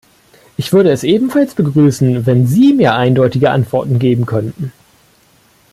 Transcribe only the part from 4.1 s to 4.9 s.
könnten.